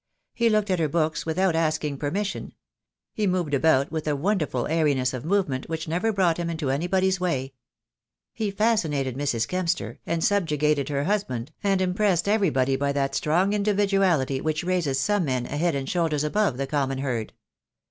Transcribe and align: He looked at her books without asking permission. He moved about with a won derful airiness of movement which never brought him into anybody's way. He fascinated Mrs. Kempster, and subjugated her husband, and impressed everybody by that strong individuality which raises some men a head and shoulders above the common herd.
He 0.33 0.49
looked 0.49 0.71
at 0.71 0.79
her 0.79 0.89
books 0.89 1.27
without 1.27 1.55
asking 1.55 1.99
permission. 1.99 2.53
He 3.13 3.27
moved 3.27 3.53
about 3.53 3.91
with 3.91 4.07
a 4.07 4.15
won 4.15 4.39
derful 4.39 4.65
airiness 4.65 5.13
of 5.13 5.23
movement 5.25 5.69
which 5.69 5.87
never 5.87 6.11
brought 6.11 6.37
him 6.37 6.49
into 6.49 6.71
anybody's 6.71 7.19
way. 7.19 7.53
He 8.33 8.49
fascinated 8.49 9.15
Mrs. 9.15 9.47
Kempster, 9.47 9.99
and 10.07 10.23
subjugated 10.23 10.89
her 10.89 11.03
husband, 11.03 11.51
and 11.63 11.83
impressed 11.83 12.27
everybody 12.27 12.75
by 12.75 12.91
that 12.93 13.13
strong 13.13 13.53
individuality 13.53 14.41
which 14.41 14.63
raises 14.63 14.99
some 14.99 15.25
men 15.25 15.45
a 15.45 15.55
head 15.57 15.75
and 15.75 15.87
shoulders 15.87 16.23
above 16.23 16.57
the 16.57 16.65
common 16.65 16.97
herd. 16.97 17.31